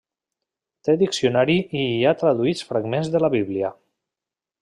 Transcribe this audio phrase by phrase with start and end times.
[0.87, 3.73] Té diccionari i hi ha traduïts fragments de la bíblia.